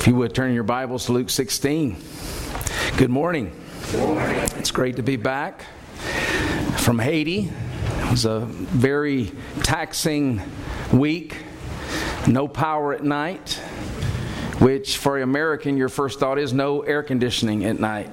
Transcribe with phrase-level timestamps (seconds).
[0.00, 1.94] If you would turn your Bibles to Luke 16.
[2.96, 3.52] Good morning.
[4.56, 5.66] It's great to be back
[6.78, 7.50] from Haiti.
[7.50, 9.30] It was a very
[9.62, 10.40] taxing
[10.90, 11.36] week.
[12.26, 13.52] No power at night,
[14.58, 18.10] which for an American, your first thought is no air conditioning at night.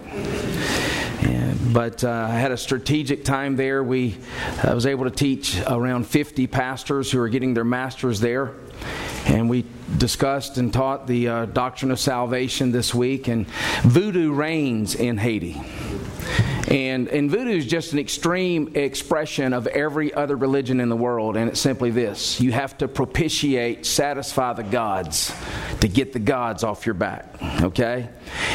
[1.71, 3.81] But uh, I had a strategic time there.
[3.81, 4.17] We
[4.61, 8.53] I was able to teach around 50 pastors who are getting their masters there
[9.27, 9.65] and we
[9.97, 13.27] discussed and taught the uh, doctrine of salvation this week.
[13.27, 13.47] And
[13.83, 15.61] voodoo reigns in Haiti.
[16.67, 21.37] And, and voodoo is just an extreme expression of every other religion in the world,
[21.37, 25.33] and it's simply this you have to propitiate, satisfy the gods
[25.79, 28.09] to get the gods off your back, okay?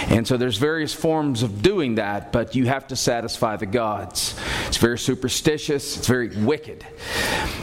[0.08, 4.38] And so there's various forms of doing that, but you have to satisfy the gods.
[4.66, 6.84] It's very superstitious, it's very wicked.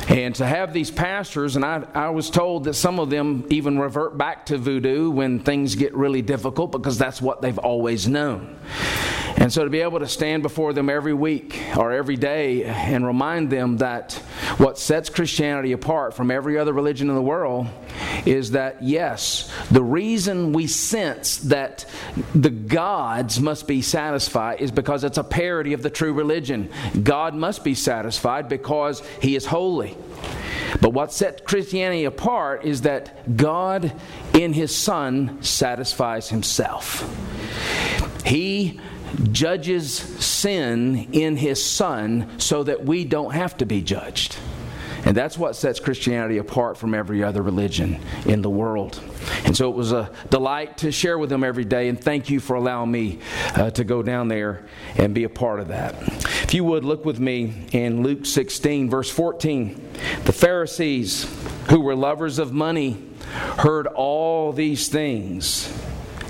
[0.07, 3.77] And to have these pastors, and I, I was told that some of them even
[3.77, 8.57] revert back to voodoo when things get really difficult because that's what they've always known.
[9.40, 13.07] And so to be able to stand before them every week or every day and
[13.07, 14.13] remind them that
[14.57, 17.68] what sets Christianity apart from every other religion in the world
[18.26, 21.85] is that, yes, the reason we sense that
[22.35, 26.70] the gods must be satisfied is because it's a parody of the true religion.
[27.01, 29.96] God must be satisfied because He is holy.
[30.81, 33.93] But what sets Christianity apart is that God
[34.34, 37.05] in His Son satisfies Himself.
[38.26, 38.81] He
[39.32, 44.38] judges sin in his son so that we don't have to be judged.
[45.05, 49.02] And that's what sets Christianity apart from every other religion in the world.
[49.46, 52.40] And so it was a delight to share with them every day, and thank you
[52.40, 53.20] for allowing me
[53.55, 54.65] uh, to go down there
[54.98, 55.96] and be a part of that.
[56.43, 59.90] If you would look with me in Luke 16, verse 14.
[60.26, 61.27] The Pharisees,
[61.70, 63.02] who were lovers of money,
[63.57, 65.74] heard all these things,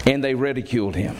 [0.05, 1.17] and they ridiculed him.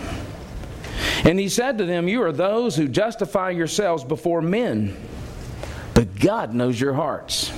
[1.26, 4.96] And he said to them, You are those who justify yourselves before men,
[5.94, 7.52] but God knows your hearts.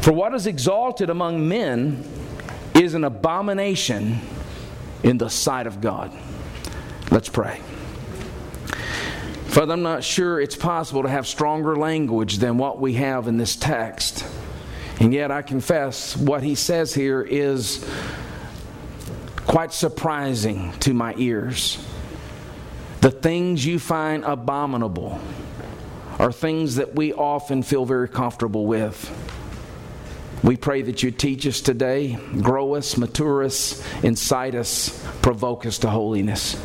[0.00, 2.04] For what is exalted among men
[2.74, 4.20] is an abomination
[5.02, 6.12] in the sight of God.
[7.10, 7.60] Let's pray.
[9.46, 13.38] Father, I'm not sure it's possible to have stronger language than what we have in
[13.38, 14.26] this text.
[15.00, 17.88] And yet, I confess what he says here is
[19.46, 21.82] quite surprising to my ears.
[23.06, 25.20] The things you find abominable
[26.18, 28.98] are things that we often feel very comfortable with.
[30.42, 35.78] We pray that you teach us today, grow us, mature us, incite us, provoke us
[35.78, 36.60] to holiness.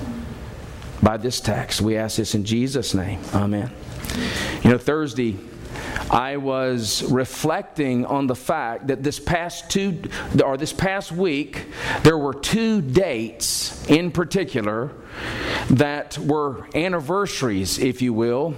[1.03, 3.19] By this text, we ask this in Jesus' name.
[3.35, 3.71] Amen.
[4.63, 5.37] You know, Thursday,
[6.09, 10.01] I was reflecting on the fact that this past two
[10.43, 11.67] or this past week
[12.01, 14.91] there were two dates in particular
[15.69, 18.55] that were anniversaries, if you will,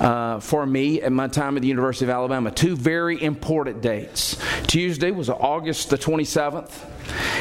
[0.00, 2.50] uh, for me at my time at the University of Alabama.
[2.50, 4.36] Two very important dates.
[4.66, 6.86] Tuesday was August the 27th.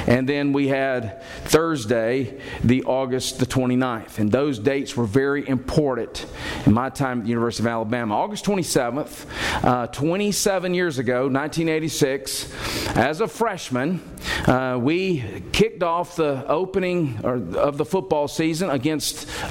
[0.08, 4.20] And then we had Thursday, the August the 29th.
[4.20, 6.26] And those dates were very important
[6.66, 8.16] in my time at the University of Alabama.
[8.16, 9.26] August 27th,
[9.64, 12.54] uh, 27 years ago, 1986,
[12.96, 14.02] as a freshman,
[14.48, 18.97] uh, we kicked off the opening of the football season against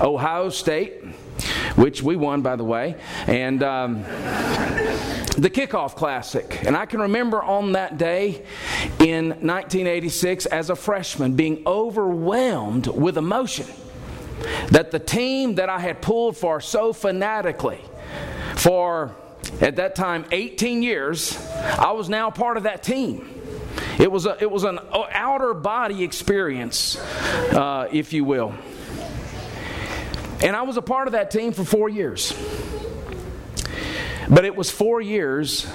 [0.01, 1.05] Ohio State
[1.75, 2.97] which we won, by the way,
[3.27, 4.03] and um,
[5.37, 6.65] the kickoff classic.
[6.65, 8.45] And I can remember on that day
[8.99, 13.67] in 1986 as a freshman being overwhelmed with emotion
[14.69, 17.81] that the team that I had pulled for so fanatically
[18.57, 19.15] for
[19.61, 21.39] at that time 18 years,
[21.79, 23.33] I was now part of that team.
[23.99, 28.55] It was, a, it was an outer body experience, uh, if you will.
[30.43, 32.35] And I was a part of that team for four years.
[34.29, 35.67] But it was four years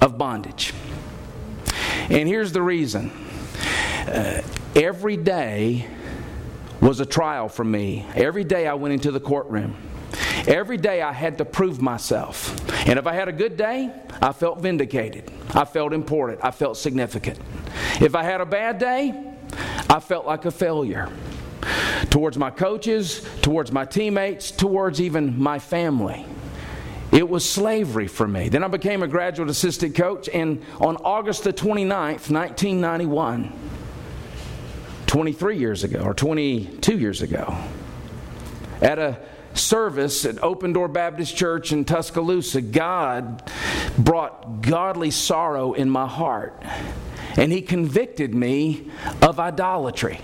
[0.00, 0.74] of bondage.
[2.10, 3.10] And here's the reason
[4.06, 4.42] uh,
[4.74, 5.86] every day
[6.80, 8.06] was a trial for me.
[8.14, 9.76] Every day I went into the courtroom.
[10.46, 12.56] Every day I had to prove myself.
[12.88, 13.92] And if I had a good day,
[14.22, 15.30] I felt vindicated.
[15.50, 16.40] I felt important.
[16.42, 17.38] I felt significant.
[18.00, 19.34] If I had a bad day,
[19.90, 21.10] I felt like a failure
[22.10, 26.24] towards my coaches, towards my teammates, towards even my family.
[27.10, 28.48] It was slavery for me.
[28.48, 33.52] Then I became a graduate assistant coach, and on August the 29th, 1991,
[35.06, 37.56] 23 years ago, or 22 years ago,
[38.82, 39.18] at a
[39.54, 43.42] service at Open Door Baptist Church in Tuscaloosa, God
[43.96, 46.62] brought godly sorrow in my heart,
[47.36, 48.90] and He convicted me
[49.22, 50.20] of idolatry.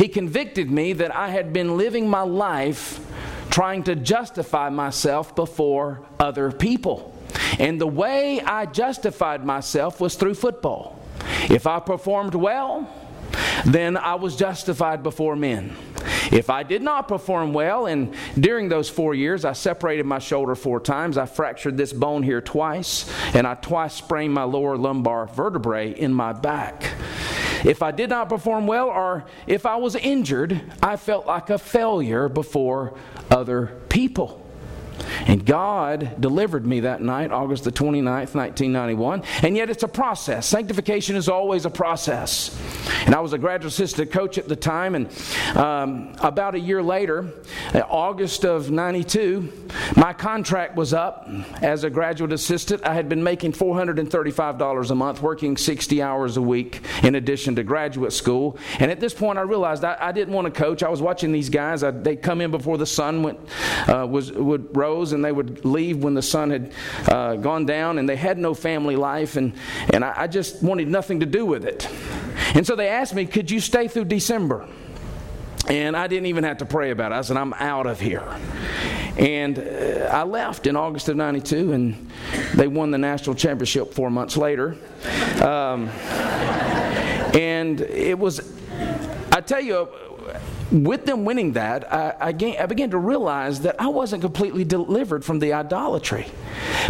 [0.00, 3.06] He convicted me that I had been living my life
[3.50, 7.14] trying to justify myself before other people.
[7.58, 10.98] And the way I justified myself was through football.
[11.50, 12.88] If I performed well,
[13.66, 15.76] then I was justified before men.
[16.32, 20.54] If I did not perform well, and during those four years I separated my shoulder
[20.54, 25.26] four times, I fractured this bone here twice, and I twice sprained my lower lumbar
[25.26, 26.94] vertebrae in my back.
[27.64, 31.58] If I did not perform well, or if I was injured, I felt like a
[31.58, 32.96] failure before
[33.30, 34.46] other people.
[35.26, 39.22] And God delivered me that night, August the 29th, 1991.
[39.42, 40.46] And yet it's a process.
[40.46, 42.58] Sanctification is always a process.
[43.06, 44.94] And I was a graduate assistant coach at the time.
[44.94, 45.08] And
[45.56, 47.32] um, about a year later,
[47.74, 49.52] August of 92,
[49.96, 51.28] my contract was up
[51.62, 52.84] as a graduate assistant.
[52.84, 57.62] I had been making $435 a month, working 60 hours a week in addition to
[57.62, 58.58] graduate school.
[58.78, 60.82] And at this point, I realized I, I didn't want to coach.
[60.82, 61.82] I was watching these guys.
[61.82, 63.38] I, they'd come in before the sun went,
[63.88, 66.72] uh, was, would rose, and they would leave when the sun had
[67.08, 69.36] uh, gone down, and they had no family life.
[69.36, 69.52] And,
[69.92, 71.88] and I, I just wanted nothing to do with it.
[72.54, 74.68] And so they asked me, Could you stay through December?
[75.68, 77.14] And I didn't even have to pray about it.
[77.16, 78.24] I said, I'm out of here.
[79.16, 82.10] And uh, I left in August of 92, and
[82.54, 84.76] they won the national championship four months later.
[85.42, 85.88] Um,
[87.34, 88.40] and it was,
[89.30, 89.88] I tell you,
[90.70, 95.24] with them winning that, I, I, I, began to realize that I wasn't completely delivered
[95.24, 96.26] from the idolatry.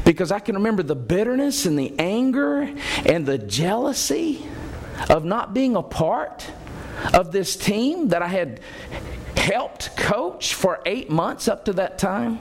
[0.04, 2.70] Because I can remember the bitterness and the anger
[3.06, 4.46] and the jealousy
[5.08, 6.50] of not being a part
[7.14, 8.60] of this team that I had
[9.36, 12.38] helped coach for eight months up to that time.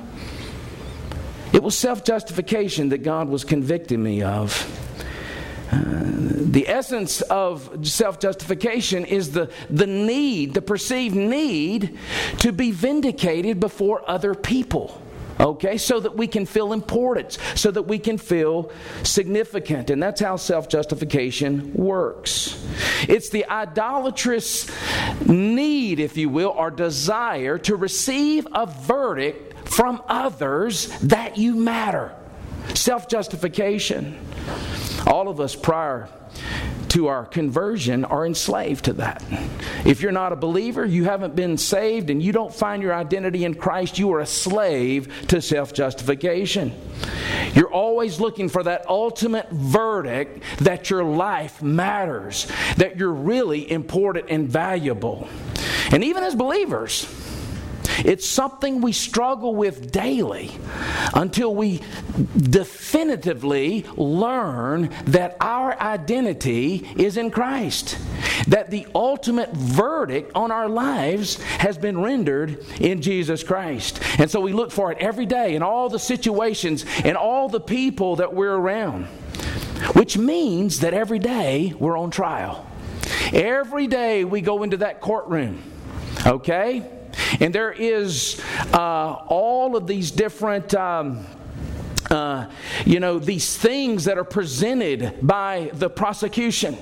[1.53, 4.67] It was self justification that God was convicting me of.
[5.71, 11.97] The essence of self justification is the, the need, the perceived need
[12.39, 15.01] to be vindicated before other people
[15.39, 15.77] okay?
[15.77, 18.71] So that we can feel importance, so that we can feel
[19.03, 19.89] significant.
[19.89, 22.61] And that's how self justification works.
[23.07, 24.69] It's the idolatrous
[25.25, 32.15] need, if you will, or desire to receive a verdict from others that you matter.
[32.79, 34.17] Self justification.
[35.05, 36.07] All of us prior
[36.87, 39.21] to our conversion are enslaved to that.
[39.85, 43.43] If you're not a believer, you haven't been saved, and you don't find your identity
[43.43, 46.71] in Christ, you are a slave to self justification.
[47.53, 52.47] You're always looking for that ultimate verdict that your life matters,
[52.77, 55.27] that you're really important and valuable.
[55.91, 57.18] And even as believers,
[58.05, 60.51] it's something we struggle with daily
[61.13, 61.81] until we
[62.37, 67.97] definitively learn that our identity is in Christ.
[68.47, 74.01] That the ultimate verdict on our lives has been rendered in Jesus Christ.
[74.19, 77.59] And so we look for it every day in all the situations and all the
[77.59, 79.05] people that we're around.
[79.93, 82.65] Which means that every day we're on trial.
[83.33, 85.61] Every day we go into that courtroom.
[86.25, 86.98] Okay?
[87.39, 88.41] And there is
[88.73, 90.73] uh, all of these different.
[90.73, 91.25] Um,
[92.09, 92.49] uh,
[92.85, 96.75] you know, these things that are presented by the prosecution.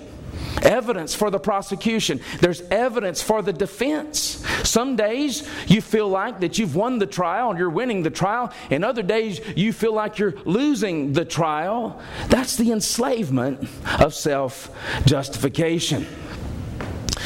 [0.62, 2.20] Evidence for the prosecution.
[2.40, 4.44] There's evidence for the defense.
[4.64, 8.52] Some days you feel like that you've won the trial and you're winning the trial,
[8.70, 12.02] and other days you feel like you're losing the trial.
[12.30, 13.68] That's the enslavement
[14.00, 14.70] of self
[15.06, 16.08] justification.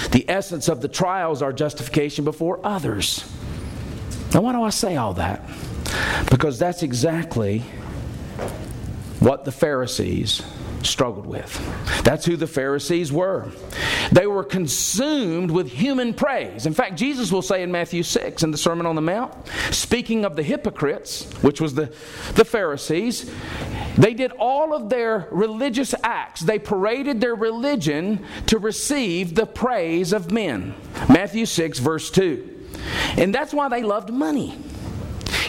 [0.09, 3.23] The essence of the trials are justification before others.
[4.33, 5.47] Now, why do I say all that?
[6.29, 7.59] Because that's exactly
[9.19, 10.41] what the Pharisees
[10.83, 12.03] struggled with.
[12.03, 13.51] That's who the Pharisees were.
[14.11, 16.65] They were consumed with human praise.
[16.65, 19.33] In fact, Jesus will say in Matthew 6 in the Sermon on the Mount,
[19.71, 21.93] speaking of the hypocrites, which was the,
[22.33, 23.31] the Pharisees,
[23.97, 26.41] they did all of their religious acts.
[26.41, 30.75] They paraded their religion to receive the praise of men.
[31.09, 32.67] Matthew 6, verse 2.
[33.17, 34.57] And that's why they loved money.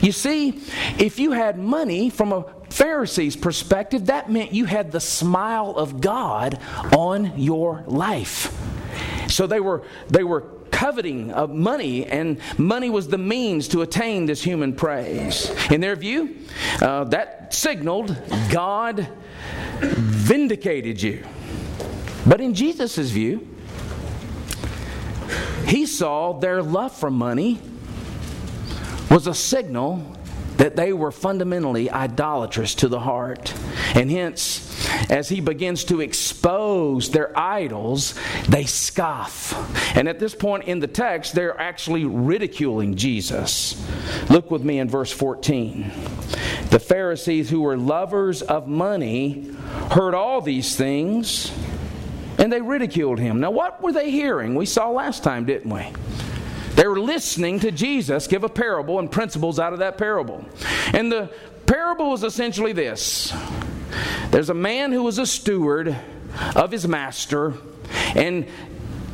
[0.00, 0.60] You see,
[0.98, 6.00] if you had money from a Pharisees' perspective, that meant you had the smile of
[6.00, 6.58] God
[6.96, 8.52] on your life.
[9.28, 10.44] So they were, they were
[10.82, 15.48] coveting of money, and money was the means to attain this human praise.
[15.70, 16.38] In their view,
[16.80, 18.20] uh, that signaled
[18.50, 19.08] God
[19.80, 21.24] vindicated you.
[22.26, 23.46] But in Jesus' view,
[25.68, 27.60] he saw their love for money
[29.08, 30.11] was a signal
[30.62, 33.52] that they were fundamentally idolatrous to the heart.
[33.96, 38.14] And hence, as he begins to expose their idols,
[38.48, 39.54] they scoff.
[39.96, 43.84] And at this point in the text, they're actually ridiculing Jesus.
[44.30, 45.90] Look with me in verse 14.
[46.70, 49.50] The Pharisees, who were lovers of money,
[49.90, 51.50] heard all these things
[52.38, 53.40] and they ridiculed him.
[53.40, 54.54] Now, what were they hearing?
[54.54, 55.86] We saw last time, didn't we?
[56.74, 60.44] They were listening to Jesus give a parable and principles out of that parable.
[60.92, 61.30] And the
[61.66, 63.32] parable was essentially this
[64.30, 65.94] there's a man who was a steward
[66.56, 67.54] of his master,
[68.14, 68.46] and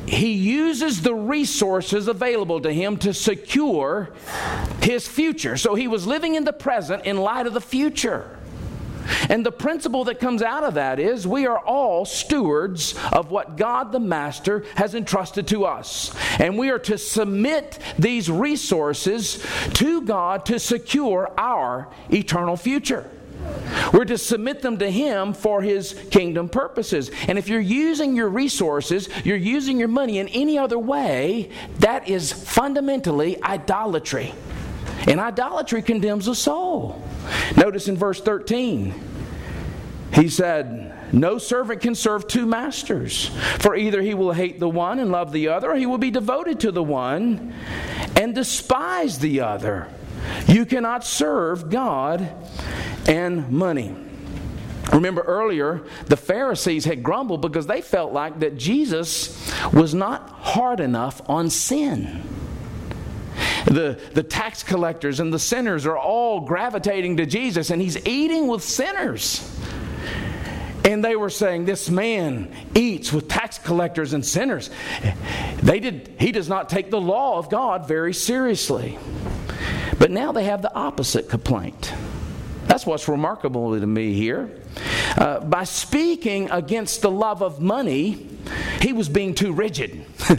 [0.06, 4.10] he uses the resources available to him to secure
[4.80, 5.56] his future.
[5.56, 8.37] So he was living in the present in light of the future.
[9.28, 13.56] And the principle that comes out of that is we are all stewards of what
[13.56, 16.14] God the Master has entrusted to us.
[16.38, 23.08] And we are to submit these resources to God to secure our eternal future.
[23.92, 27.10] We're to submit them to Him for His kingdom purposes.
[27.28, 31.50] And if you're using your resources, you're using your money in any other way,
[31.80, 34.34] that is fundamentally idolatry.
[35.06, 37.02] And idolatry condemns a soul.
[37.56, 38.94] Notice in verse 13,
[40.14, 44.98] he said, No servant can serve two masters, for either he will hate the one
[44.98, 47.54] and love the other, or he will be devoted to the one
[48.16, 49.88] and despise the other.
[50.46, 52.32] You cannot serve God
[53.06, 53.94] and money.
[54.92, 60.80] Remember earlier, the Pharisees had grumbled because they felt like that Jesus was not hard
[60.80, 62.22] enough on sin.
[63.68, 68.48] The, the tax collectors and the sinners are all gravitating to Jesus, and he's eating
[68.48, 69.44] with sinners.
[70.84, 74.70] And they were saying, This man eats with tax collectors and sinners.
[75.62, 78.98] They did, he does not take the law of God very seriously.
[79.98, 81.92] But now they have the opposite complaint.
[82.66, 84.50] That's what's remarkable to me here.
[85.16, 88.28] Uh, by speaking against the love of money,
[88.80, 90.06] he was being too rigid.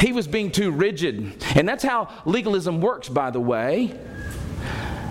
[0.00, 1.44] he was being too rigid.
[1.54, 3.98] And that's how legalism works, by the way.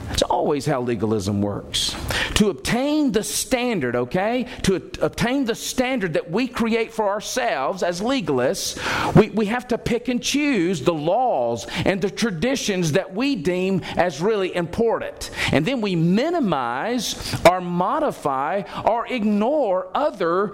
[0.07, 1.95] That's always how legalism works
[2.39, 4.47] to obtain the standard, okay?
[4.63, 8.79] To obtain the standard that we create for ourselves as legalists,
[9.13, 13.81] we, we have to pick and choose the laws and the traditions that we deem
[13.97, 15.31] as really important.
[15.51, 20.53] And then we minimize or modify or ignore other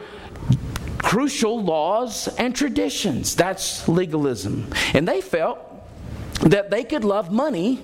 [1.06, 3.36] crucial laws and traditions.
[3.36, 4.74] That's legalism.
[4.96, 5.60] And they felt
[6.42, 7.80] that they could love money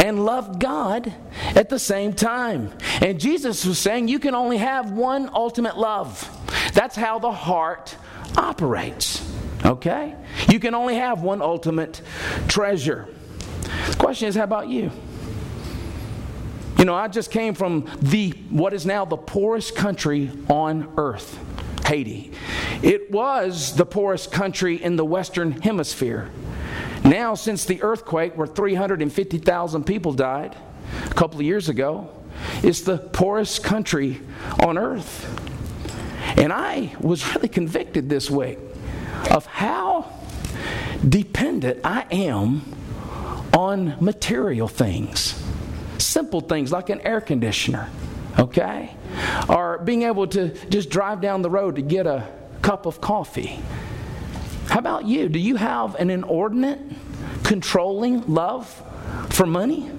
[0.00, 1.12] and love God
[1.54, 2.72] at the same time.
[3.02, 6.26] And Jesus was saying you can only have one ultimate love.
[6.72, 7.94] That's how the heart
[8.34, 9.30] operates.
[9.66, 10.14] Okay?
[10.48, 12.00] You can only have one ultimate
[12.48, 13.08] treasure.
[13.90, 14.90] The question is how about you?
[16.78, 21.38] You know, I just came from the what is now the poorest country on earth,
[21.88, 22.30] Haiti.
[22.82, 26.30] It was the poorest country in the western hemisphere.
[27.02, 30.54] Now, since the earthquake where 350,000 people died
[31.06, 32.10] a couple of years ago,
[32.62, 34.20] it's the poorest country
[34.62, 35.26] on earth.
[36.36, 38.58] And I was really convicted this week
[39.30, 40.12] of how
[41.08, 42.62] dependent I am
[43.56, 45.42] on material things.
[45.96, 47.88] Simple things like an air conditioner,
[48.38, 48.94] okay?
[49.48, 52.28] Or being able to just drive down the road to get a
[52.62, 53.60] cup of coffee.
[54.68, 55.28] How about you?
[55.28, 56.80] Do you have an inordinate,
[57.42, 58.82] controlling love
[59.30, 59.90] for money?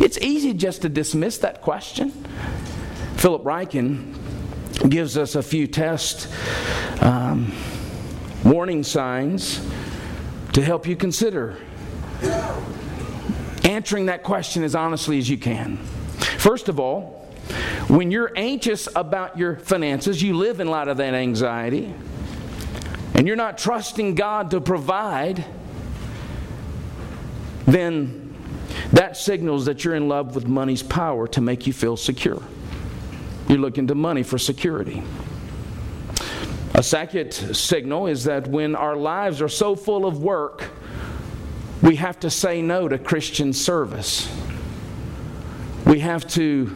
[0.00, 2.10] It's easy just to dismiss that question.
[3.16, 4.18] Philip Ryken
[4.88, 6.28] gives us a few test
[7.00, 7.52] um,
[8.44, 9.64] warning signs
[10.52, 11.56] to help you consider
[13.64, 15.78] answering that question as honestly as you can.
[16.38, 17.20] First of all,
[17.88, 21.94] when you're anxious about your finances, you live in light of that anxiety
[23.14, 25.44] and you're not trusting God to provide,
[27.66, 28.34] then
[28.92, 32.42] that signals that you're in love with money's power to make you feel secure.
[33.48, 35.02] You're looking to money for security.
[36.74, 40.70] A second signal is that when our lives are so full of work,
[41.82, 44.28] we have to say no to Christian service.
[45.86, 46.66] We have to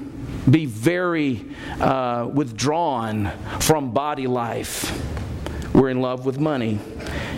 [0.50, 1.44] be very
[1.80, 4.94] uh, withdrawn from body life
[5.78, 6.80] we're in love with money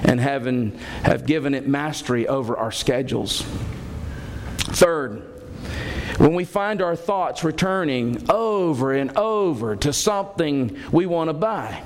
[0.04, 3.42] and having, have given it mastery over our schedules.
[4.56, 5.20] Third,
[6.16, 11.82] when we find our thoughts returning over and over to something we want to buy,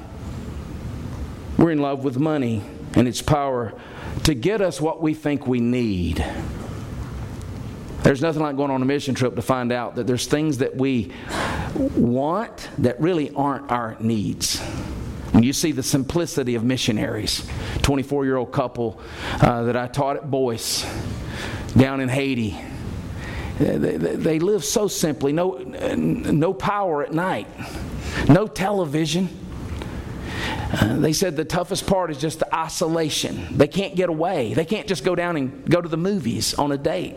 [1.58, 2.62] we're in love with money
[2.94, 3.74] and its power
[4.22, 6.24] to get us what we think we need.
[8.04, 10.76] There's nothing like going on a mission trip to find out that there's things that
[10.76, 11.10] we
[11.96, 14.60] want that really aren't our needs.
[15.32, 17.48] When you see the simplicity of missionaries,
[17.80, 19.00] 24 year old couple
[19.40, 20.84] uh, that I taught at Boyce
[21.78, 22.60] down in Haiti,
[23.58, 27.46] they, they, they live so simply, no, no power at night,
[28.28, 29.30] no television.
[30.72, 33.56] Uh, they said the toughest part is just the isolation.
[33.56, 34.52] They can't get away.
[34.52, 37.16] They can't just go down and go to the movies on a date.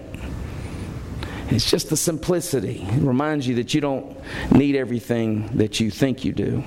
[1.50, 2.82] It's just the simplicity.
[2.82, 4.18] It reminds you that you don't
[4.52, 6.64] need everything that you think you do.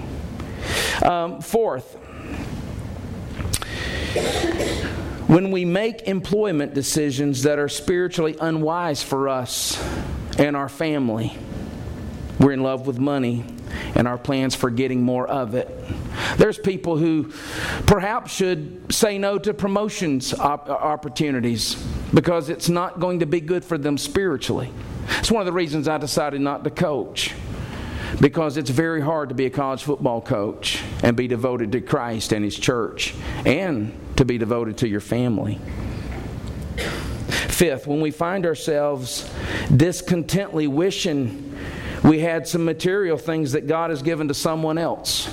[1.03, 1.95] Um, fourth,
[5.29, 9.83] when we make employment decisions that are spiritually unwise for us
[10.39, 11.37] and our family,
[12.39, 13.45] we're in love with money
[13.95, 15.69] and our plans for getting more of it.
[16.37, 17.33] There's people who
[17.87, 21.77] perhaps should say no to promotions op- opportunities
[22.13, 24.71] because it's not going to be good for them spiritually.
[25.19, 27.35] It's one of the reasons I decided not to coach
[28.21, 32.33] because it's very hard to be a college football coach and be devoted to Christ
[32.33, 33.15] and His church
[33.47, 35.59] and to be devoted to your family.
[37.49, 39.31] Fifth, when we find ourselves
[39.69, 41.51] discontently wishing
[42.03, 45.29] we had some material things that God has given to someone else.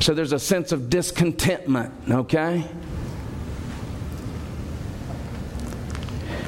[0.00, 2.64] So there's a sense of discontentment, okay?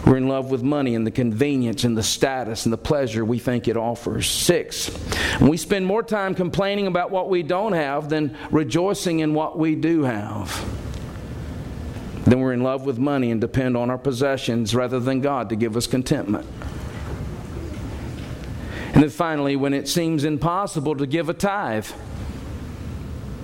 [0.07, 3.39] We're in love with money and the convenience and the status and the pleasure we
[3.39, 4.29] think it offers.
[4.29, 4.91] Six,
[5.41, 9.75] we spend more time complaining about what we don't have than rejoicing in what we
[9.75, 10.63] do have.
[12.25, 15.57] Then we're in love with money and depend on our possessions rather than God to
[15.57, 16.47] give us contentment.
[18.93, 21.89] And then finally, when it seems impossible to give a tithe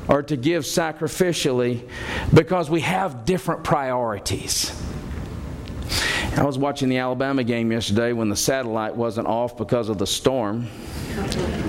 [0.09, 1.89] or to give sacrificially
[2.33, 4.73] because we have different priorities.
[6.37, 10.07] I was watching the Alabama game yesterday when the satellite wasn't off because of the
[10.07, 10.69] storm.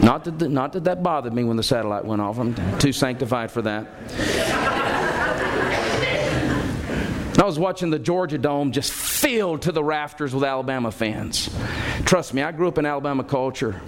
[0.03, 2.37] Not that, not that that bothered me when the satellite went off.
[2.37, 3.87] I'm too sanctified for that.
[7.37, 11.49] I was watching the Georgia Dome just filled to the rafters with Alabama fans.
[12.05, 13.81] Trust me, I grew up in Alabama culture.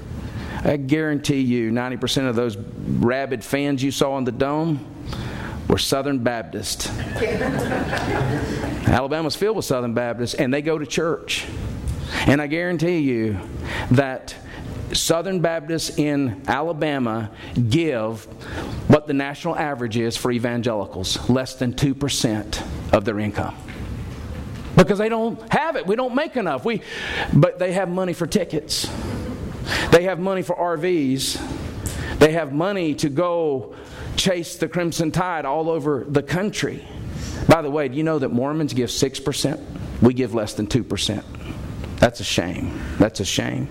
[0.63, 4.92] I guarantee you 90% of those rabid fans you saw in the Dome
[5.67, 6.89] were Southern Baptist.
[8.87, 11.45] Alabama's filled with Southern Baptists, and they go to church.
[12.27, 13.39] And I guarantee you
[13.91, 14.35] that
[14.91, 17.31] Southern Baptists in Alabama
[17.69, 18.25] give
[18.89, 23.55] what the national average is for evangelicals less than 2% of their income.
[24.75, 25.85] Because they don't have it.
[25.85, 26.65] We don't make enough.
[26.65, 26.81] We,
[27.33, 28.89] but they have money for tickets.
[29.91, 31.62] They have money for RVs.
[32.23, 33.75] They have money to go
[34.15, 36.87] chase the crimson tide all over the country.
[37.49, 39.61] By the way, do you know that Mormons give 6%?
[40.01, 41.21] We give less than 2%.
[41.97, 42.79] That's a shame.
[42.97, 43.67] That's a shame.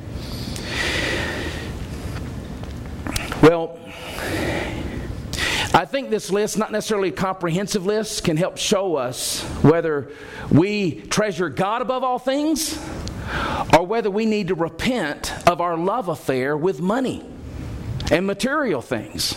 [3.42, 3.80] Well,
[5.72, 10.12] I think this list, not necessarily a comprehensive list, can help show us whether
[10.50, 12.78] we treasure God above all things
[13.72, 17.24] or whether we need to repent of our love affair with money
[18.12, 19.32] and material things,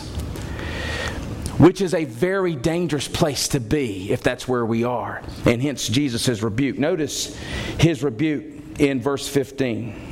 [1.58, 5.22] which is a very dangerous place to be if that's where we are.
[5.46, 6.78] And hence Jesus' rebuke.
[6.78, 7.34] Notice
[7.80, 10.02] his rebuke in verse 15.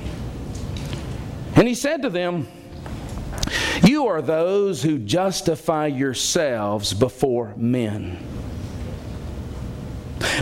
[1.57, 2.49] And he said to them,
[3.83, 8.19] you are those who justify yourselves before men.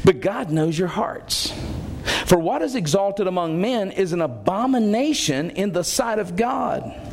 [0.05, 1.53] But God knows your hearts.
[2.27, 7.12] For what is exalted among men is an abomination in the sight of God.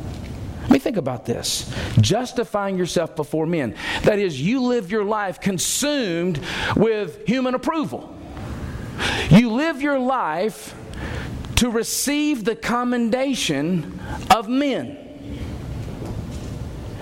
[0.69, 1.73] Let me think about this.
[1.99, 3.73] Justifying yourself before men.
[4.03, 6.39] That is, you live your life consumed
[6.75, 8.15] with human approval.
[9.31, 10.75] You live your life
[11.55, 14.95] to receive the commendation of men.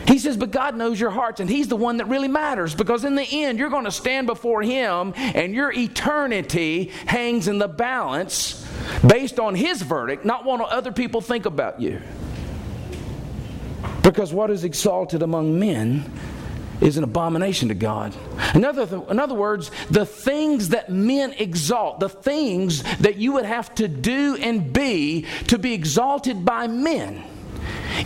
[0.08, 3.04] He says, but God knows your hearts, and He's the one that really matters because
[3.04, 7.68] in the end, you're going to stand before Him, and your eternity hangs in the
[7.68, 8.66] balance
[9.06, 12.02] based on His verdict, not what other people think about you.
[14.08, 16.10] Because what is exalted among men
[16.80, 18.16] is an abomination to God.
[18.56, 23.44] In other, in other words, the things that men exalt, the things that you would
[23.44, 27.22] have to do and be to be exalted by men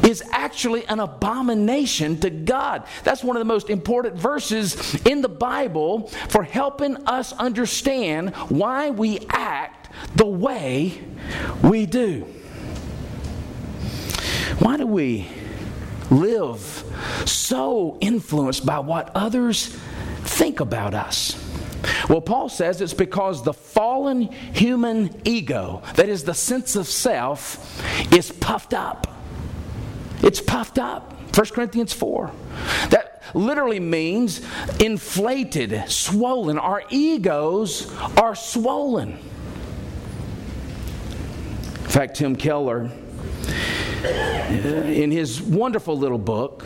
[0.04, 2.88] is actually an abomination to God.
[3.04, 8.90] That's one of the most important verses in the Bible for helping us understand why
[8.90, 11.00] we act the way
[11.62, 12.26] we do.
[14.58, 15.30] Why do we
[16.12, 16.84] live
[17.26, 19.68] so influenced by what others
[20.24, 21.38] think about us?
[22.08, 27.82] Well, Paul says it's because the fallen human ego, that is the sense of self,
[28.14, 29.08] is puffed up.
[30.22, 31.14] It's puffed up.
[31.36, 32.32] 1 Corinthians 4.
[32.90, 34.42] That literally means
[34.80, 36.60] inflated, swollen.
[36.60, 39.18] Our egos are swollen.
[41.74, 42.92] In fact, Tim Keller,
[44.04, 46.66] in his wonderful little book,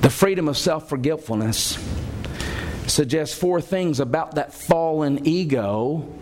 [0.00, 1.78] The Freedom of Self Forgetfulness,
[2.86, 6.12] suggests four things about that fallen ego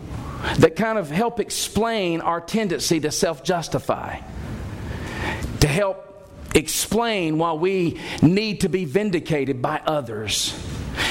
[0.56, 4.20] that kind of help explain our tendency to self justify,
[5.60, 6.00] to help
[6.54, 10.58] explain why we need to be vindicated by others.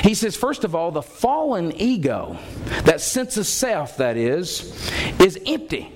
[0.01, 2.38] He says, first of all, the fallen ego,
[2.86, 5.91] that sense of self, that is, is empty.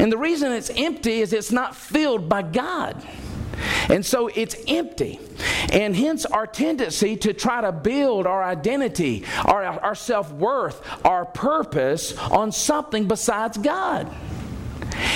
[0.00, 3.06] And the reason it's empty is it's not filled by God.
[3.90, 5.20] And so it's empty.
[5.70, 11.26] And hence our tendency to try to build our identity, our, our self worth, our
[11.26, 14.10] purpose on something besides God.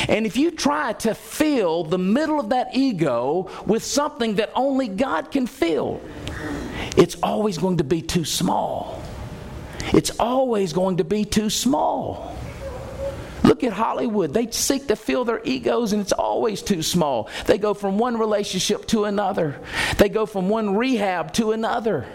[0.06, 4.88] And if you try to fill the middle of that ego with something that only
[4.88, 6.02] God can fill,
[6.98, 9.02] it's always going to be too small.
[9.94, 12.33] It's always going to be too small.
[13.44, 14.32] Look at Hollywood.
[14.32, 17.28] They seek to fill their egos, and it's always too small.
[17.46, 19.60] They go from one relationship to another,
[19.98, 22.06] they go from one rehab to another.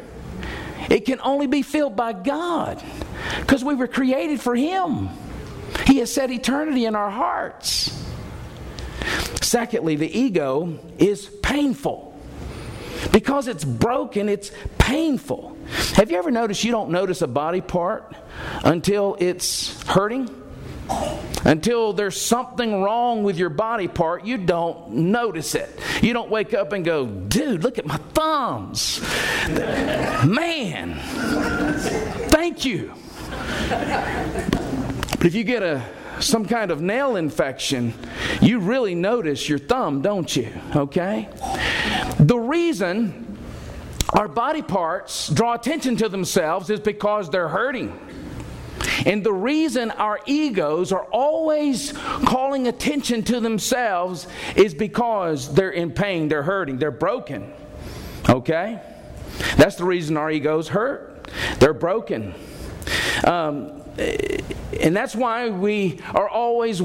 [0.90, 2.84] It can only be filled by God
[3.42, 5.10] because we were created for Him.
[5.86, 7.96] He has set eternity in our hearts.
[9.42, 12.08] Secondly, the ego is painful.
[13.12, 15.56] Because it's broken, it's painful.
[15.94, 18.16] Have you ever noticed you don't notice a body part
[18.64, 20.30] until it's hurting?
[21.46, 25.80] Until there's something wrong with your body part, you don't notice it.
[26.02, 29.00] You don't wake up and go, dude, look at my thumbs.
[30.26, 31.00] Man,
[32.30, 32.94] thank you.
[33.70, 35.84] But if you get a
[36.20, 37.94] some kind of nail infection,
[38.42, 40.52] you really notice your thumb, don't you?
[40.76, 41.30] Okay?
[42.20, 43.38] The reason
[44.14, 47.98] our body parts draw attention to themselves is because they're hurting.
[49.06, 55.92] And the reason our egos are always calling attention to themselves is because they're in
[55.92, 57.52] pain, they're hurting, they're broken.
[58.28, 58.82] Okay?
[59.58, 61.30] That's the reason our egos hurt.
[61.60, 62.34] They're broken.
[63.26, 63.82] Um,
[64.80, 66.82] and that's why we are always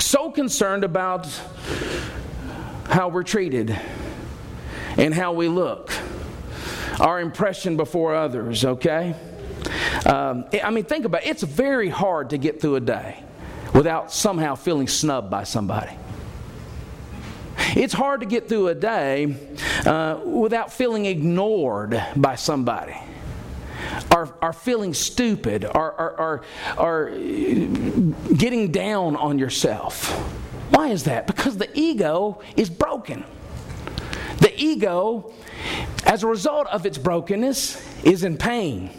[0.00, 1.26] so concerned about
[2.86, 3.78] how we're treated
[4.96, 5.90] and how we look,
[7.00, 9.14] our impression before others, okay?
[10.06, 11.28] Um, I mean, think about it.
[11.28, 13.22] It's very hard to get through a day
[13.74, 15.92] without somehow feeling snubbed by somebody.
[17.74, 19.36] It's hard to get through a day
[19.86, 22.96] uh, without feeling ignored by somebody
[24.10, 26.42] are, are feeling stupid, are, are,
[26.78, 30.10] are getting down on yourself.
[30.70, 31.26] Why is that?
[31.26, 33.24] Because the ego is broken.
[34.38, 35.32] The ego,
[36.04, 38.90] as a result of its brokenness, is in pain.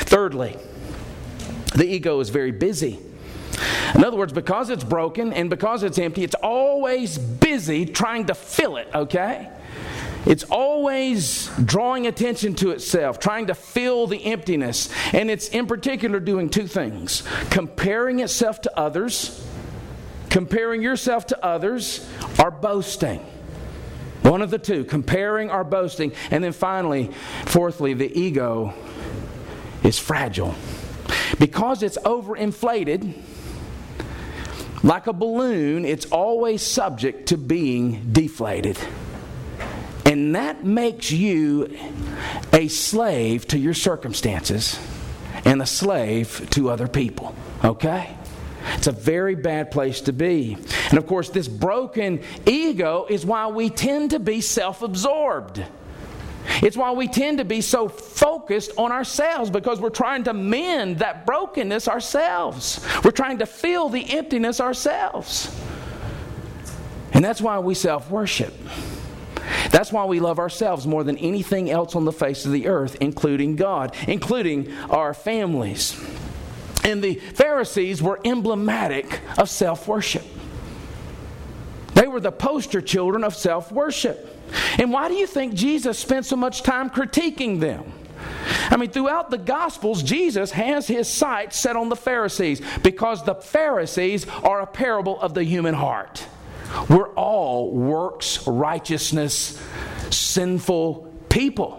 [0.00, 0.56] Thirdly,
[1.74, 2.98] the ego is very busy.
[3.94, 8.34] In other words, because it's broken and because it's empty, it's always busy trying to
[8.34, 9.50] fill it, okay?
[10.24, 14.88] It's always drawing attention to itself, trying to fill the emptiness.
[15.12, 19.44] And it's in particular doing two things comparing itself to others,
[20.30, 23.20] comparing yourself to others, or boasting.
[24.22, 26.12] One of the two, comparing or boasting.
[26.30, 27.10] And then finally,
[27.46, 28.72] fourthly, the ego
[29.84, 30.54] is fragile.
[31.38, 33.14] Because it's overinflated,
[34.82, 38.78] like a balloon, it's always subject to being deflated.
[40.04, 41.76] And that makes you
[42.52, 44.78] a slave to your circumstances
[45.44, 47.34] and a slave to other people.
[47.64, 48.14] Okay?
[48.74, 50.56] It's a very bad place to be.
[50.90, 55.64] And of course, this broken ego is why we tend to be self absorbed.
[56.60, 60.98] It's why we tend to be so focused on ourselves because we're trying to mend
[60.98, 62.84] that brokenness ourselves.
[63.04, 65.54] We're trying to fill the emptiness ourselves.
[67.12, 68.54] And that's why we self worship.
[69.70, 72.96] That's why we love ourselves more than anything else on the face of the earth,
[73.00, 75.98] including God, including our families.
[76.84, 80.24] And the Pharisees were emblematic of self worship.
[81.94, 84.28] They were the poster children of self worship.
[84.78, 87.92] And why do you think Jesus spent so much time critiquing them?
[88.70, 93.34] I mean, throughout the Gospels, Jesus has his sights set on the Pharisees because the
[93.34, 96.26] Pharisees are a parable of the human heart.
[96.88, 99.60] We're all works righteousness,
[100.10, 101.78] sinful people.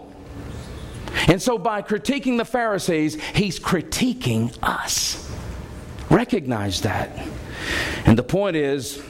[1.28, 5.30] And so, by critiquing the Pharisees, he's critiquing us.
[6.10, 7.26] Recognize that.
[8.04, 9.02] And the point is,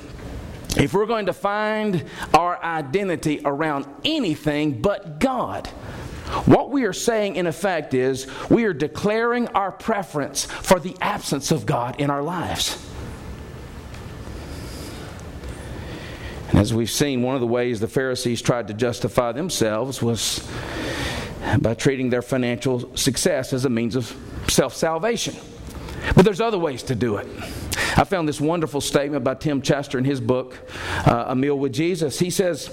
[0.77, 5.69] if we're going to find our identity around anything but God,
[6.47, 11.51] what we are saying in effect is we are declaring our preference for the absence
[11.51, 12.81] of God in our lives.
[16.49, 20.47] And as we've seen, one of the ways the Pharisees tried to justify themselves was
[21.61, 24.17] by treating their financial success as a means of
[24.49, 25.35] self salvation.
[26.15, 27.27] But there's other ways to do it.
[27.97, 30.59] I found this wonderful statement by Tim Chester in his book,
[31.07, 32.19] uh, A Meal with Jesus.
[32.19, 32.69] He says,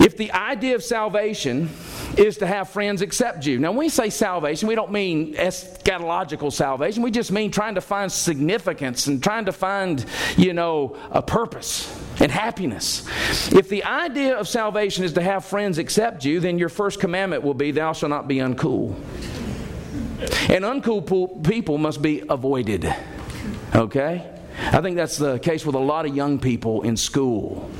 [0.00, 1.70] If the idea of salvation
[2.18, 3.58] is to have friends accept you.
[3.58, 7.02] Now, when we say salvation, we don't mean eschatological salvation.
[7.02, 10.04] We just mean trying to find significance and trying to find,
[10.36, 13.06] you know, a purpose and happiness.
[13.52, 17.42] If the idea of salvation is to have friends accept you, then your first commandment
[17.42, 18.94] will be, Thou shalt not be uncool.
[20.48, 22.92] And uncool people must be avoided.
[23.74, 24.30] Okay?
[24.58, 27.70] I think that's the case with a lot of young people in school.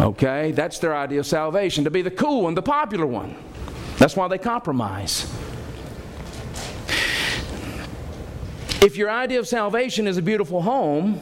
[0.00, 0.52] Okay?
[0.52, 3.36] That's their idea of salvation, to be the cool one, the popular one.
[3.98, 5.30] That's why they compromise.
[8.82, 11.20] If your idea of salvation is a beautiful home,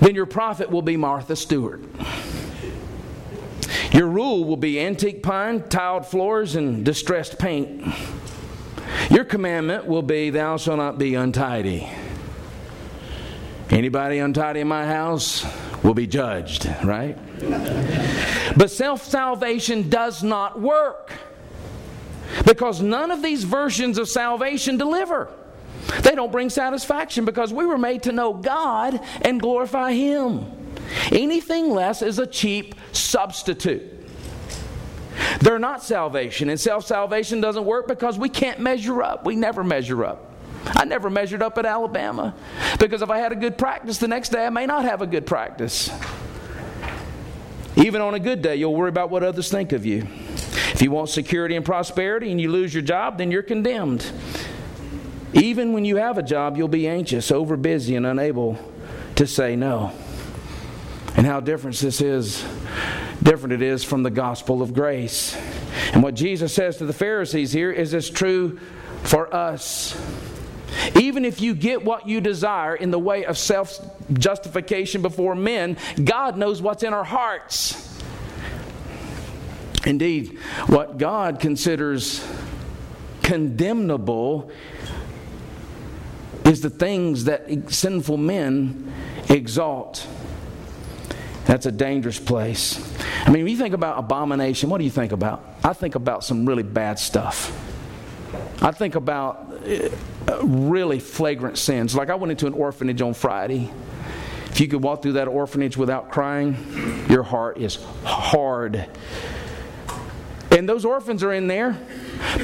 [0.00, 1.82] then your prophet will be Martha Stewart.
[3.92, 7.82] Your rule will be antique pine, tiled floors, and distressed paint.
[9.10, 11.88] Your commandment will be, Thou shalt not be untidy.
[13.70, 15.44] Anybody untidy in my house
[15.82, 17.16] will be judged, right?
[18.56, 21.12] but self salvation does not work
[22.46, 25.30] because none of these versions of salvation deliver.
[26.02, 30.46] They don't bring satisfaction because we were made to know God and glorify Him.
[31.12, 33.97] Anything less is a cheap substitute.
[35.40, 39.24] They're not salvation, and self salvation doesn't work because we can't measure up.
[39.24, 40.24] We never measure up.
[40.66, 42.34] I never measured up at Alabama
[42.78, 45.06] because if I had a good practice the next day, I may not have a
[45.06, 45.90] good practice.
[47.76, 50.06] Even on a good day, you'll worry about what others think of you.
[50.74, 54.10] If you want security and prosperity and you lose your job, then you're condemned.
[55.32, 58.58] Even when you have a job, you'll be anxious, overbusy, and unable
[59.14, 59.92] to say no.
[61.16, 62.44] And how different this is
[63.22, 65.36] different it is from the gospel of grace.
[65.92, 68.58] And what Jesus says to the Pharisees here is as true
[69.02, 69.98] for us.
[70.98, 73.78] Even if you get what you desire in the way of self
[74.12, 77.84] justification before men, God knows what's in our hearts.
[79.86, 82.26] Indeed, what God considers
[83.22, 84.50] condemnable
[86.44, 88.92] is the things that sinful men
[89.28, 90.06] exalt.
[91.48, 92.76] That's a dangerous place.
[93.24, 95.42] I mean, when you think about abomination, what do you think about?
[95.64, 97.50] I think about some really bad stuff.
[98.60, 101.94] I think about uh, really flagrant sins.
[101.94, 103.70] Like I went into an orphanage on Friday.
[104.50, 108.86] If you could walk through that orphanage without crying, your heart is hard.
[110.50, 111.78] And those orphans are in there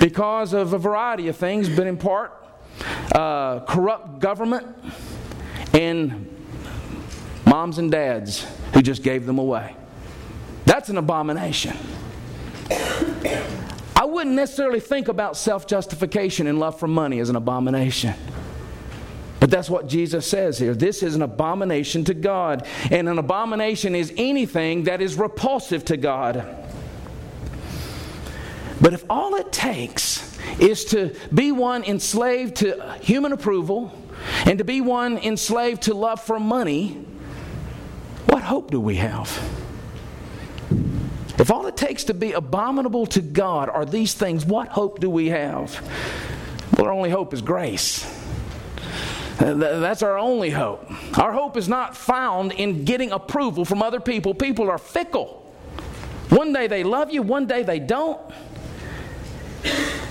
[0.00, 2.32] because of a variety of things, but in part,
[3.14, 4.66] uh, corrupt government
[5.74, 6.33] and
[7.54, 9.76] moms and dads who just gave them away.
[10.66, 11.76] That's an abomination.
[13.94, 18.12] I wouldn't necessarily think about self justification and love for money as an abomination.
[19.38, 20.74] But that's what Jesus says here.
[20.74, 22.66] This is an abomination to God.
[22.90, 26.44] And an abomination is anything that is repulsive to God.
[28.80, 33.96] But if all it takes is to be one enslaved to human approval
[34.44, 37.04] and to be one enslaved to love for money,
[38.34, 39.28] what hope do we have?
[41.38, 45.08] If all it takes to be abominable to God are these things, what hope do
[45.08, 45.80] we have?
[46.76, 48.04] Well, our only hope is grace.
[49.38, 50.84] That's our only hope.
[51.16, 54.34] Our hope is not found in getting approval from other people.
[54.34, 55.48] People are fickle.
[56.30, 58.20] One day they love you, one day they don't.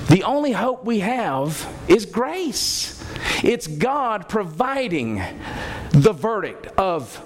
[0.08, 3.04] The only hope we have is grace.
[3.44, 5.22] It's God providing
[5.92, 7.22] the verdict of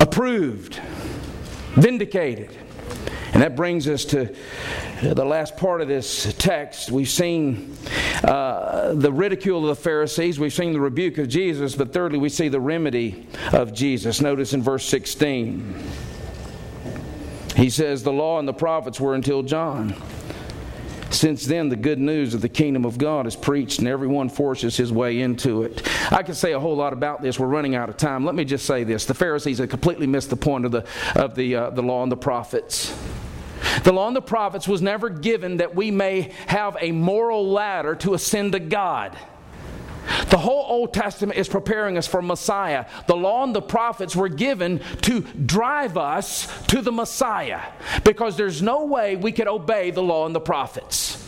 [0.00, 0.80] approved,
[1.74, 2.56] vindicated.
[3.32, 4.34] And that brings us to
[5.02, 6.90] the last part of this text.
[6.90, 7.76] We've seen
[8.24, 12.30] uh, the ridicule of the Pharisees, we've seen the rebuke of Jesus, but thirdly, we
[12.30, 14.20] see the remedy of Jesus.
[14.20, 15.74] Notice in verse 16,
[17.56, 19.94] he says, The law and the prophets were until John.
[21.10, 24.76] Since then, the good news of the kingdom of God is preached, and everyone forces
[24.76, 25.88] his way into it.
[26.10, 27.38] I could say a whole lot about this.
[27.38, 28.24] We're running out of time.
[28.24, 31.34] Let me just say this: the Pharisees had completely missed the point of the of
[31.34, 32.94] the uh, the law and the prophets.
[33.84, 37.94] The law and the prophets was never given that we may have a moral ladder
[37.96, 39.16] to ascend to God.
[40.28, 42.86] The whole Old Testament is preparing us for Messiah.
[43.06, 47.60] The law and the prophets were given to drive us to the Messiah
[48.04, 51.22] because there's no way we could obey the law and the prophets.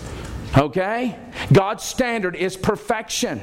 [0.57, 1.19] Okay?
[1.53, 3.43] God's standard is perfection.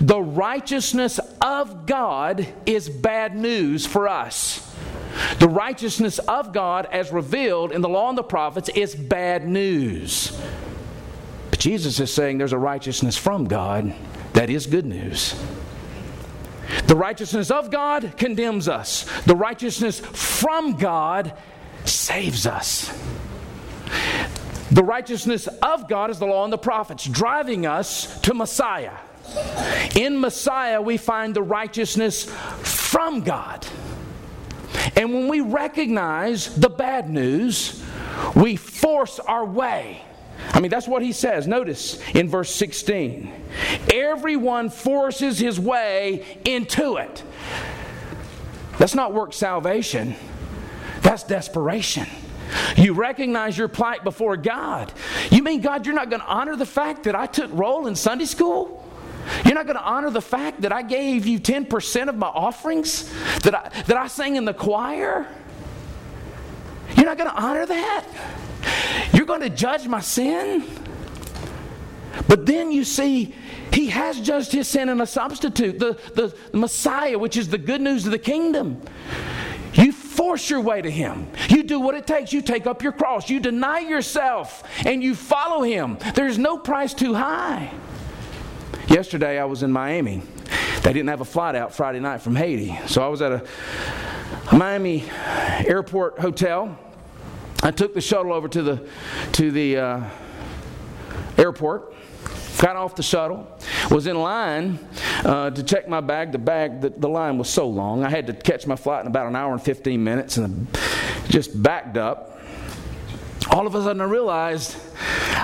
[0.00, 4.62] The righteousness of God is bad news for us.
[5.38, 10.38] The righteousness of God, as revealed in the law and the prophets, is bad news.
[11.56, 13.94] But Jesus is saying there's a righteousness from God
[14.34, 15.34] that is good news.
[16.84, 21.32] The righteousness of God condemns us, the righteousness from God
[21.86, 22.92] saves us.
[24.70, 28.98] The righteousness of God is the law and the prophets, driving us to Messiah.
[29.94, 32.24] In Messiah, we find the righteousness
[32.64, 33.66] from God.
[34.94, 37.82] And when we recognize the bad news,
[38.34, 40.02] we force our way.
[40.52, 41.46] I mean, that's what he says.
[41.46, 43.32] Notice in verse 16
[43.92, 47.22] everyone forces his way into it.
[48.78, 50.14] That's not work salvation,
[51.02, 52.06] that's desperation.
[52.76, 54.92] You recognize your plight before God.
[55.30, 57.96] You mean, God, you're not going to honor the fact that I took roll in
[57.96, 58.84] Sunday school?
[59.44, 63.12] You're not going to honor the fact that I gave you 10% of my offerings?
[63.40, 65.26] That I, that I sang in the choir?
[66.96, 68.06] You're not going to honor that?
[69.12, 70.64] You're going to judge my sin?
[72.28, 73.34] But then you see,
[73.72, 77.58] he has judged his sin in a substitute, the, the, the Messiah, which is the
[77.58, 78.80] good news of the kingdom.
[79.76, 81.28] You force your way to Him.
[81.48, 82.32] You do what it takes.
[82.32, 83.28] You take up your cross.
[83.28, 85.98] You deny yourself and you follow Him.
[86.14, 87.72] There's no price too high.
[88.88, 90.22] Yesterday I was in Miami.
[90.82, 92.78] They didn't have a flight out Friday night from Haiti.
[92.86, 95.04] So I was at a Miami
[95.66, 96.78] airport hotel.
[97.66, 98.88] I took the shuttle over to the,
[99.32, 100.04] to the uh,
[101.36, 101.94] airport
[102.60, 103.46] got off the shuttle
[103.90, 104.78] was in line
[105.24, 108.26] uh, to check my bag the bag the, the, line was so long i had
[108.26, 110.66] to catch my flight in about an hour and 15 minutes and
[111.28, 112.40] just backed up
[113.50, 114.74] all of a sudden i realized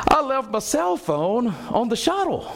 [0.08, 2.50] i left my cell phone on the shuttle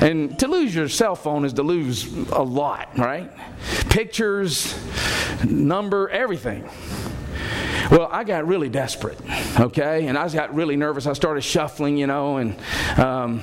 [0.00, 3.32] and to lose your cell phone is to lose a lot, right?
[3.90, 4.78] Pictures,
[5.44, 6.68] number, everything.
[7.90, 9.18] Well, I got really desperate,
[9.58, 10.06] okay?
[10.08, 11.06] And I got really nervous.
[11.06, 12.56] I started shuffling, you know, and.
[12.98, 13.42] Um,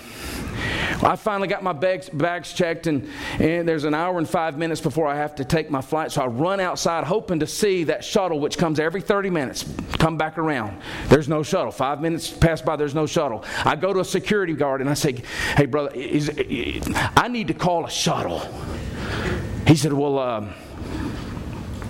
[1.04, 4.80] I finally got my bags, bags checked, and, and there's an hour and five minutes
[4.80, 6.12] before I have to take my flight.
[6.12, 9.66] So I run outside hoping to see that shuttle, which comes every 30 minutes,
[9.98, 10.82] come back around.
[11.10, 11.72] There's no shuttle.
[11.72, 13.44] Five minutes pass by, there's no shuttle.
[13.66, 15.22] I go to a security guard and I say,
[15.58, 16.32] Hey, brother, is,
[17.18, 18.40] I need to call a shuttle.
[19.68, 20.54] He said, Well, um,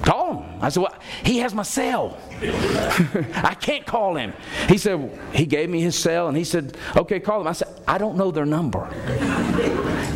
[0.05, 0.59] call him.
[0.61, 2.17] I said, Well, he has my cell.
[2.41, 4.33] I can't call him.
[4.69, 7.47] He said, he gave me his cell and he said, okay, call him.
[7.47, 8.85] I said, I don't know their number.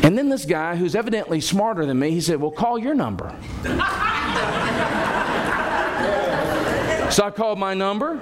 [0.04, 3.34] And then this guy, who's evidently smarter than me, he said, well, call your number.
[7.12, 8.22] so I called my number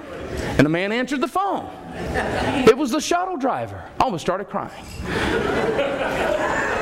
[0.56, 1.70] and the man answered the phone.
[2.66, 3.84] It was the shuttle driver.
[4.00, 4.84] I almost started crying.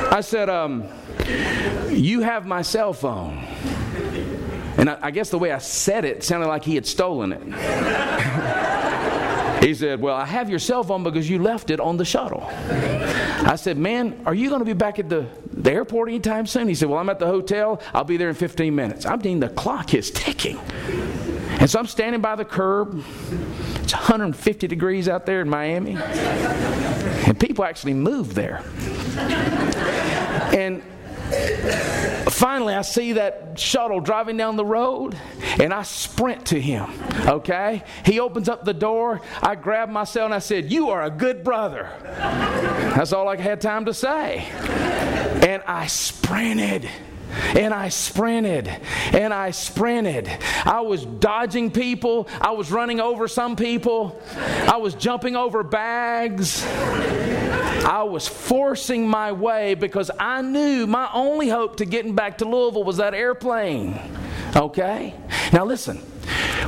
[0.09, 0.87] I said, um,
[1.89, 3.43] you have my cell phone.
[4.77, 8.63] And I, I guess the way I said it sounded like he had stolen it.
[9.61, 12.43] He said, Well, I have your cell phone because you left it on the shuttle.
[12.45, 16.67] I said, Man, are you going to be back at the, the airport anytime soon?
[16.67, 17.81] He said, Well, I'm at the hotel.
[17.93, 19.05] I'll be there in 15 minutes.
[19.05, 20.59] I mean, the clock is ticking.
[21.59, 23.03] And so I'm standing by the curb.
[23.83, 25.95] It's 150 degrees out there in Miami.
[25.95, 28.63] And people actually move there.
[30.55, 30.83] And
[32.29, 35.17] Finally, I see that shuttle driving down the road
[35.59, 36.89] and I sprint to him.
[37.25, 37.83] Okay?
[38.05, 39.21] He opens up the door.
[39.41, 41.89] I grab myself and I said, You are a good brother.
[42.03, 44.45] That's all I had time to say.
[45.47, 46.89] And I sprinted
[47.55, 50.29] and I sprinted and I sprinted.
[50.65, 56.65] I was dodging people, I was running over some people, I was jumping over bags.
[57.87, 62.45] I was forcing my way because I knew my only hope to getting back to
[62.45, 63.97] Louisville was that airplane.
[64.53, 65.15] Okay?
[65.53, 65.99] Now listen,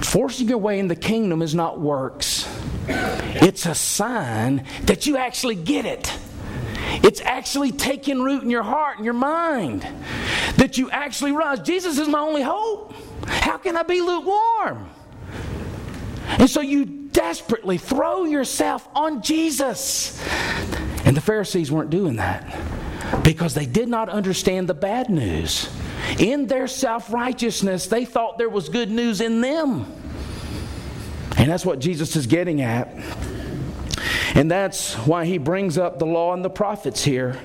[0.01, 2.47] forcing your way in the kingdom is not works.
[2.87, 6.17] It's a sign that you actually get it.
[7.03, 9.85] It's actually taking root in your heart and your mind.
[10.55, 12.93] That you actually realize Jesus is my only hope.
[13.27, 14.89] How can I be lukewarm?
[16.37, 20.17] And so you desperately throw yourself on Jesus.
[21.19, 22.57] The Pharisees weren't doing that
[23.25, 25.69] because they did not understand the bad news.
[26.17, 29.93] In their self righteousness, they thought there was good news in them.
[31.35, 32.87] And that's what Jesus is getting at.
[34.33, 37.37] And that's why he brings up the law and the prophets here.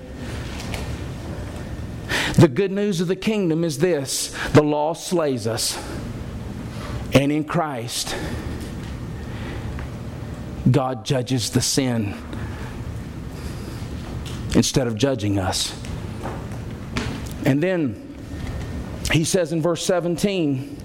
[2.37, 5.77] The good news of the kingdom is this the law slays us.
[7.13, 8.15] And in Christ,
[10.71, 12.15] God judges the sin
[14.55, 15.79] instead of judging us.
[17.45, 18.17] And then
[19.13, 20.79] he says in verse 17,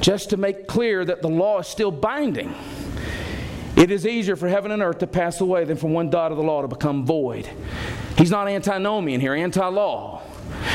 [0.00, 2.54] just to make clear that the law is still binding.
[3.76, 6.36] It is easier for heaven and earth to pass away than for one dot of
[6.36, 7.48] the law to become void.
[8.16, 10.22] He's not antinomian here, anti law.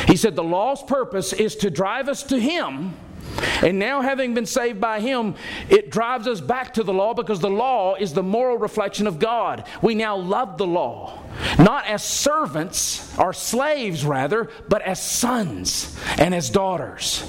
[0.08, 2.94] He said the law's purpose is to drive us to Him.
[3.62, 5.36] And now, having been saved by Him,
[5.70, 9.20] it drives us back to the law because the law is the moral reflection of
[9.20, 9.66] God.
[9.82, 11.24] We now love the law,
[11.58, 17.24] not as servants or slaves, rather, but as sons and as daughters.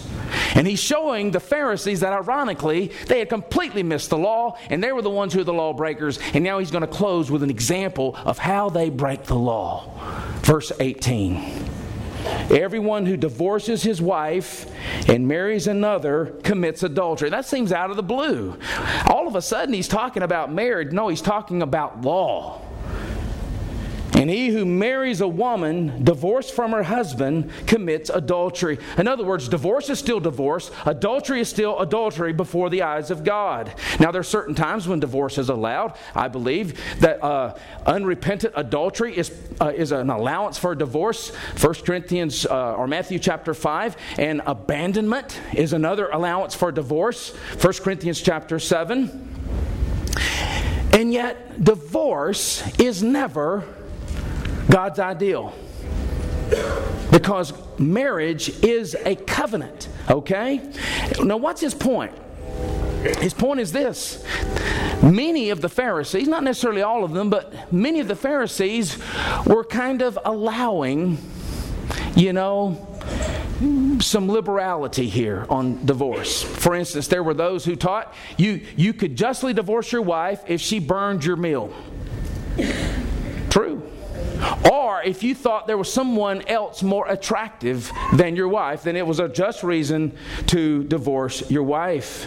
[0.55, 4.93] And he's showing the Pharisees that ironically, they had completely missed the law, and they
[4.93, 6.19] were the ones who were the lawbreakers.
[6.35, 9.91] And now he's going to close with an example of how they break the law.
[10.43, 11.70] Verse 18.
[12.51, 14.71] Everyone who divorces his wife
[15.09, 17.31] and marries another commits adultery.
[17.31, 18.57] That seems out of the blue.
[19.07, 20.93] All of a sudden, he's talking about marriage.
[20.93, 22.61] No, he's talking about law.
[24.13, 28.79] And he who marries a woman divorced from her husband commits adultery.
[28.99, 33.25] In other words, divorce is still divorce, adultery is still adultery before the eyes of
[33.25, 33.73] God.
[33.99, 35.97] Now, there are certain times when divorce is allowed.
[36.15, 37.57] I believe that uh,
[37.87, 41.31] unrepentant adultery is, uh, is an allowance for divorce.
[41.61, 43.97] 1 Corinthians uh, or Matthew chapter 5.
[44.19, 47.31] And abandonment is another allowance for divorce.
[47.61, 49.29] 1 Corinthians chapter 7.
[50.93, 53.65] And yet, divorce is never
[54.71, 55.53] God's ideal.
[57.11, 60.61] Because marriage is a covenant, okay?
[61.23, 62.13] Now, what's his point?
[63.19, 64.25] His point is this
[65.03, 68.99] many of the Pharisees, not necessarily all of them, but many of the Pharisees
[69.47, 71.19] were kind of allowing,
[72.15, 72.87] you know,
[74.01, 76.43] some liberality here on divorce.
[76.43, 80.61] For instance, there were those who taught you, you could justly divorce your wife if
[80.61, 81.73] she burned your meal.
[83.51, 83.83] True.
[84.71, 89.07] Or if you thought there was someone else more attractive than your wife, then it
[89.07, 90.17] was a just reason
[90.47, 92.27] to divorce your wife.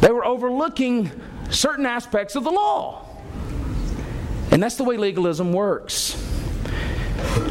[0.00, 1.10] They were overlooking
[1.50, 3.06] certain aspects of the law.
[4.50, 6.14] And that's the way legalism works,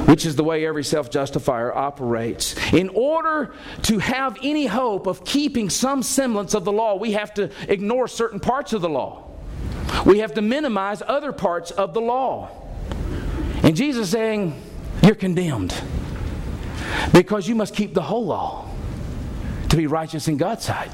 [0.06, 2.56] which is the way every self justifier operates.
[2.74, 7.34] In order to have any hope of keeping some semblance of the law, we have
[7.36, 9.26] to ignore certain parts of the law.
[10.06, 12.50] We have to minimize other parts of the law.
[13.64, 14.60] And Jesus saying,
[15.04, 15.74] You're condemned
[17.14, 18.70] because you must keep the whole law
[19.70, 20.92] to be righteous in God's sight.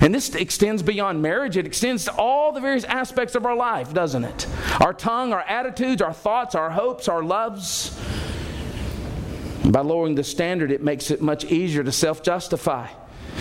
[0.00, 3.92] And this extends beyond marriage, it extends to all the various aspects of our life,
[3.92, 4.46] doesn't it?
[4.80, 7.98] Our tongue, our attitudes, our thoughts, our hopes, our loves.
[9.64, 12.88] By lowering the standard, it makes it much easier to self justify.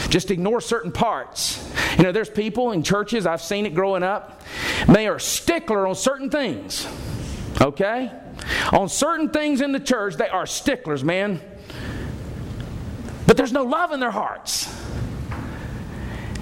[0.09, 1.63] Just ignore certain parts.
[1.97, 4.41] You know, there's people in churches, I've seen it growing up,
[4.87, 6.87] they are stickler on certain things.
[7.59, 8.11] Okay?
[8.71, 11.41] On certain things in the church, they are sticklers, man.
[13.25, 14.73] But there's no love in their hearts.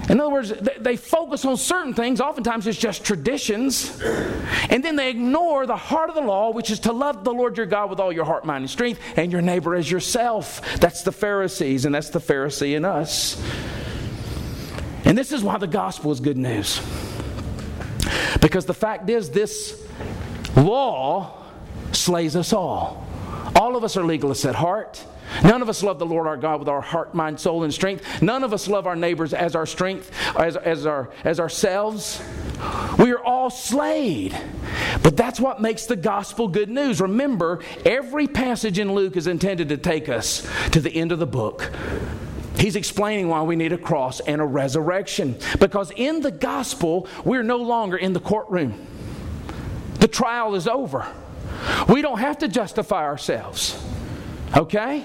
[0.08, 4.00] In other words, they focus on certain things, oftentimes it's just traditions,
[4.70, 7.56] and then they ignore the heart of the law, which is to love the Lord
[7.56, 10.60] your God with all your heart, mind, and strength, and your neighbor as yourself.
[10.78, 13.42] That's the Pharisees, and that's the Pharisee in us.
[15.04, 16.80] And this is why the gospel is good news.
[18.40, 19.84] Because the fact is, this
[20.54, 21.45] law
[22.06, 23.04] slays us all.
[23.56, 25.04] All of us are legalists at heart.
[25.42, 28.22] None of us love the Lord our God with our heart, mind, soul, and strength.
[28.22, 32.22] None of us love our neighbors as our strength, as, as, our, as ourselves.
[32.96, 34.38] We are all slayed.
[35.02, 37.00] But that's what makes the gospel good news.
[37.00, 41.26] Remember, every passage in Luke is intended to take us to the end of the
[41.26, 41.72] book.
[42.56, 45.36] He's explaining why we need a cross and a resurrection.
[45.58, 48.86] Because in the gospel, we're no longer in the courtroom,
[49.98, 51.04] the trial is over.
[51.88, 53.82] We don't have to justify ourselves.
[54.56, 55.04] Okay?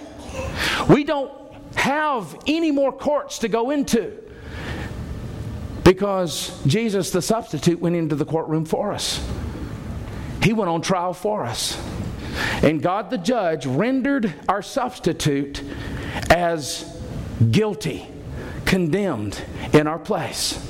[0.90, 1.32] We don't
[1.76, 4.18] have any more courts to go into
[5.84, 9.26] because Jesus, the substitute, went into the courtroom for us.
[10.44, 11.82] He went on trial for us.
[12.64, 15.64] And God the judge rendered our substitute
[16.30, 17.00] as
[17.52, 18.08] guilty,
[18.66, 19.42] condemned
[19.74, 20.68] in our place.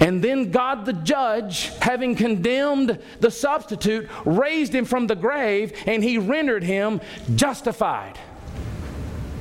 [0.00, 6.02] And then God the judge, having condemned the substitute, raised him from the grave and
[6.02, 7.00] he rendered him
[7.34, 8.18] justified,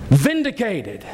[0.10, 1.06] vindicated.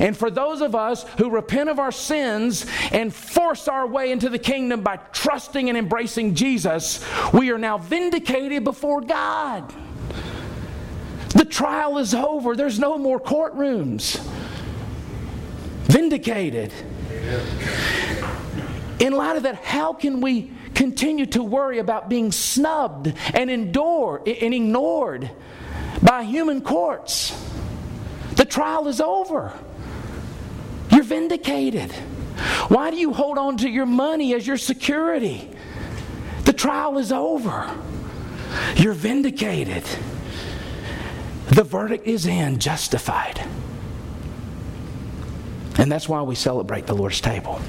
[0.00, 4.28] And for those of us who repent of our sins and force our way into
[4.28, 9.72] the kingdom by trusting and embracing Jesus, we are now vindicated before God.
[11.34, 14.20] The trial is over, there's no more courtrooms.
[15.84, 16.72] Vindicated.
[19.02, 24.28] In light of that, how can we continue to worry about being snubbed and endured
[24.28, 25.28] and ignored
[26.00, 27.36] by human courts?
[28.36, 29.58] The trial is over.
[30.92, 31.90] You're vindicated.
[32.68, 35.50] Why do you hold on to your money as your security?
[36.44, 37.76] The trial is over.
[38.76, 39.82] You're vindicated.
[41.48, 43.40] The verdict is in, justified.
[45.76, 47.60] And that's why we celebrate the Lord's table.